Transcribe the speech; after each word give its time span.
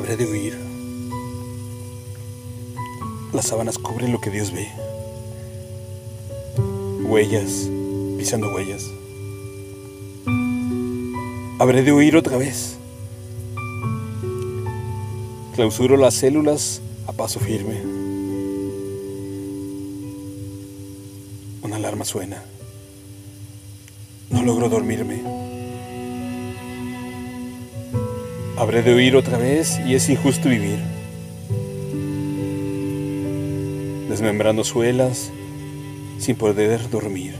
Habré 0.00 0.16
de 0.16 0.24
huir. 0.24 0.58
Las 3.34 3.48
sábanas 3.48 3.76
cubren 3.76 4.12
lo 4.12 4.18
que 4.18 4.30
Dios 4.30 4.50
ve. 4.50 4.66
Huellas, 7.02 7.68
pisando 8.16 8.50
huellas. 8.54 8.82
Habré 11.58 11.82
de 11.82 11.92
huir 11.92 12.16
otra 12.16 12.38
vez. 12.38 12.78
Clausuro 15.54 15.98
las 15.98 16.14
células 16.14 16.80
a 17.06 17.12
paso 17.12 17.38
firme. 17.38 17.82
Una 21.60 21.76
alarma 21.76 22.06
suena. 22.06 22.42
No 24.30 24.42
logro 24.44 24.70
dormirme. 24.70 25.39
Habré 28.60 28.82
de 28.82 28.94
huir 28.94 29.16
otra 29.16 29.38
vez 29.38 29.80
y 29.86 29.94
es 29.94 30.06
injusto 30.10 30.50
vivir. 30.50 30.78
Desmembrando 34.06 34.64
suelas 34.64 35.32
sin 36.18 36.36
poder 36.36 36.90
dormir. 36.90 37.36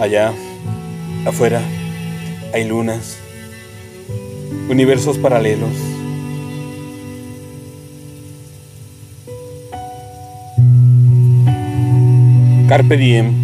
Allá, 0.00 0.32
afuera, 1.26 1.60
hay 2.54 2.64
lunas, 2.64 3.18
universos 4.70 5.18
paralelos. 5.18 5.74
Carpe 12.68 12.96
diem. 12.96 13.43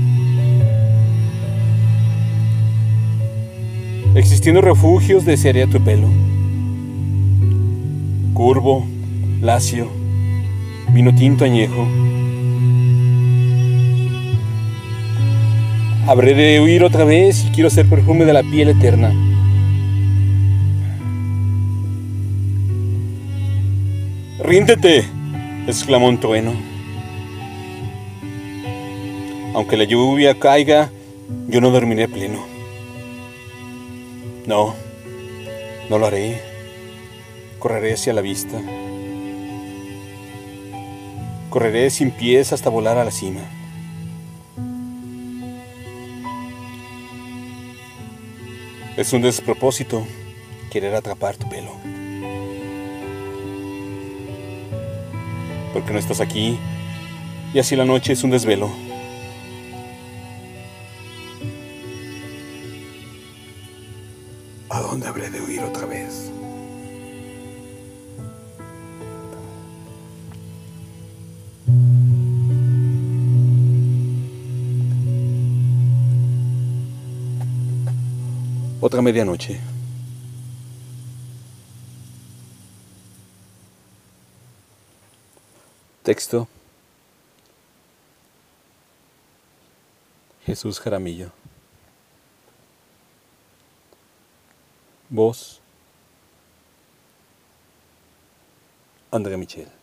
Existiendo 4.21 4.61
refugios 4.61 5.25
desearía 5.25 5.67
tu 5.67 5.83
pelo. 5.83 6.07
Curvo, 8.35 8.87
lacio, 9.41 9.89
vino 10.93 11.15
tinto 11.15 11.47
añejo. 11.47 11.89
Habré 16.07 16.35
de 16.35 16.61
huir 16.61 16.85
otra 16.85 17.05
vez 17.05 17.47
y 17.47 17.49
quiero 17.49 17.71
ser 17.71 17.89
perfume 17.89 18.27
de 18.27 18.35
la 18.35 18.43
piel 18.43 18.69
eterna. 18.69 19.11
Ríndete, 24.45 25.03
exclamó 25.67 26.09
un 26.09 26.21
trueno. 26.21 26.53
Aunque 29.55 29.79
la 29.79 29.85
lluvia 29.85 30.39
caiga, 30.39 30.91
yo 31.49 31.63
no 31.63 31.71
dormiré 31.71 32.07
pleno. 32.07 32.60
No, 34.47 34.75
no 35.89 35.99
lo 35.99 36.07
haré. 36.07 36.41
Correré 37.59 37.95
hacia 37.95 38.13
la 38.13 38.21
vista. 38.21 38.59
Correré 41.51 41.91
sin 41.91 42.11
pies 42.11 42.53
hasta 42.53 42.71
volar 42.71 42.97
a 42.97 43.05
la 43.05 43.11
cima. 43.11 43.41
Es 48.97 49.13
un 49.13 49.23
despropósito 49.23 50.07
querer 50.71 50.95
atrapar 50.95 51.37
tu 51.37 51.49
pelo. 51.49 51.73
Porque 55.73 55.93
no 55.93 55.99
estás 55.99 56.21
aquí 56.21 56.59
y 57.53 57.59
así 57.59 57.77
la 57.77 57.85
noche 57.85 58.13
es 58.13 58.23
un 58.25 58.31
desvelo. 58.31 58.90
¿A 64.71 64.81
dónde 64.81 65.09
habré 65.09 65.29
de 65.31 65.41
huir 65.41 65.61
otra 65.65 65.85
vez? 65.85 66.31
Otra 78.81 79.03
medianoche. 79.03 79.59
Texto. 86.05 86.47
Jesús 90.47 90.79
Jaramillo. 90.79 91.40
Voz. 95.11 95.61
André 99.11 99.37
Michel. 99.37 99.80